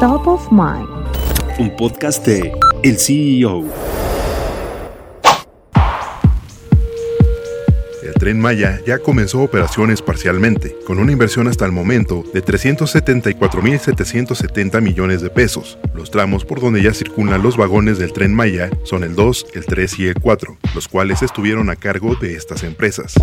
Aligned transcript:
Top 0.00 0.26
of 0.28 0.52
Mind. 0.52 0.88
Un 1.58 1.74
podcast 1.74 2.26
de 2.26 2.52
El 2.82 2.98
CEO. 2.98 3.64
El 8.02 8.12
tren 8.18 8.38
Maya 8.38 8.82
ya 8.86 8.98
comenzó 8.98 9.40
operaciones 9.40 10.02
parcialmente, 10.02 10.76
con 10.86 10.98
una 10.98 11.12
inversión 11.12 11.48
hasta 11.48 11.64
el 11.64 11.72
momento 11.72 12.24
de 12.34 12.44
374.770 12.44 14.82
millones 14.82 15.22
de 15.22 15.30
pesos. 15.30 15.78
Los 15.94 16.10
tramos 16.10 16.44
por 16.44 16.60
donde 16.60 16.82
ya 16.82 16.92
circulan 16.92 17.42
los 17.42 17.56
vagones 17.56 17.98
del 17.98 18.12
tren 18.12 18.34
Maya 18.34 18.68
son 18.82 19.02
el 19.02 19.14
2, 19.14 19.46
el 19.54 19.64
3 19.64 19.98
y 20.00 20.08
el 20.08 20.20
4, 20.20 20.58
los 20.74 20.88
cuales 20.88 21.22
estuvieron 21.22 21.70
a 21.70 21.76
cargo 21.76 22.16
de 22.16 22.34
estas 22.34 22.64
empresas. 22.64 23.14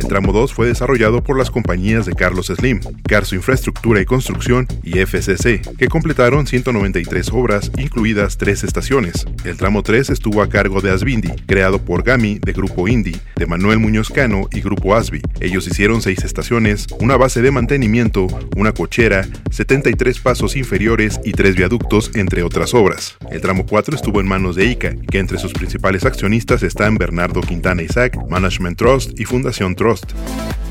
El 0.00 0.08
tramo 0.08 0.32
2 0.32 0.54
fue 0.54 0.66
desarrollado 0.66 1.22
por 1.22 1.36
las 1.36 1.50
compañías 1.50 2.06
de 2.06 2.14
Carlos 2.14 2.46
Slim, 2.46 2.80
Carso 3.06 3.34
Infraestructura 3.34 4.00
y 4.00 4.06
Construcción 4.06 4.66
y 4.82 4.98
FCC, 4.98 5.60
que 5.76 5.88
completaron 5.88 6.46
193 6.46 7.30
obras, 7.32 7.70
incluidas 7.76 8.38
tres 8.38 8.64
estaciones. 8.64 9.26
El 9.44 9.58
tramo 9.58 9.82
3 9.82 10.08
estuvo 10.08 10.40
a 10.40 10.48
cargo 10.48 10.80
de 10.80 10.90
Asbindi, 10.90 11.28
creado 11.46 11.84
por 11.84 12.02
Gami 12.02 12.38
de 12.38 12.52
Grupo 12.54 12.88
Indy, 12.88 13.14
de 13.36 13.44
Manuel 13.44 13.78
Muñoz 13.78 14.08
Cano 14.08 14.48
y 14.50 14.62
Grupo 14.62 14.96
Asbi. 14.96 15.20
Ellos 15.38 15.66
hicieron 15.66 16.00
seis 16.00 16.24
estaciones, 16.24 16.86
una 16.98 17.18
base 17.18 17.42
de 17.42 17.50
mantenimiento, 17.50 18.26
una 18.56 18.72
cochera, 18.72 19.28
73 19.50 20.18
pasos 20.20 20.56
inferiores 20.56 21.20
y 21.24 21.32
tres 21.32 21.56
viaductos, 21.56 22.10
entre 22.14 22.42
otras 22.42 22.72
obras. 22.72 23.18
El 23.30 23.42
tramo 23.42 23.66
4 23.66 23.94
estuvo 23.94 24.18
en 24.20 24.28
manos 24.28 24.56
de 24.56 24.64
ICA, 24.64 24.96
que 25.10 25.18
entre 25.18 25.36
sus 25.36 25.52
principales 25.52 26.06
accionistas 26.06 26.62
están 26.62 26.96
Bernardo 26.96 27.42
Quintana 27.42 27.82
Isaac, 27.82 28.16
Management 28.30 28.78
Trust 28.78 29.20
y 29.20 29.26
Fundación 29.26 29.76
Trust 29.76 29.89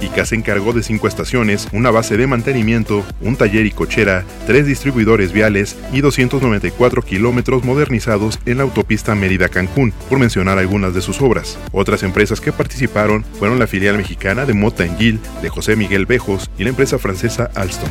y 0.00 0.08
que 0.08 0.24
se 0.26 0.34
encargó 0.34 0.72
de 0.72 0.82
cinco 0.82 1.08
estaciones, 1.08 1.68
una 1.72 1.90
base 1.90 2.16
de 2.16 2.26
mantenimiento, 2.26 3.04
un 3.20 3.36
taller 3.36 3.66
y 3.66 3.70
cochera, 3.70 4.24
tres 4.46 4.66
distribuidores 4.66 5.32
viales 5.32 5.76
y 5.92 6.00
294 6.00 7.02
kilómetros 7.02 7.64
modernizados 7.64 8.38
en 8.46 8.58
la 8.58 8.64
autopista 8.64 9.14
Mérida-Cancún, 9.14 9.92
por 10.08 10.18
mencionar 10.18 10.58
algunas 10.58 10.94
de 10.94 11.00
sus 11.00 11.20
obras. 11.20 11.58
Otras 11.72 12.02
empresas 12.02 12.40
que 12.40 12.52
participaron 12.52 13.24
fueron 13.38 13.58
la 13.58 13.66
filial 13.66 13.96
mexicana 13.96 14.44
de 14.44 14.54
Mota 14.54 14.86
Gil, 14.96 15.20
de 15.42 15.48
José 15.48 15.76
Miguel 15.76 16.06
Bejos 16.06 16.50
y 16.58 16.64
la 16.64 16.70
empresa 16.70 16.98
francesa 16.98 17.50
Alstom. 17.54 17.90